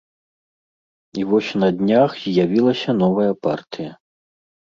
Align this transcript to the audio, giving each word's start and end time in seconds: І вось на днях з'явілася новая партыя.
І 1.21 1.25
вось 1.31 1.49
на 1.63 1.67
днях 1.81 2.11
з'явілася 2.27 2.97
новая 3.03 3.31
партыя. 3.49 3.91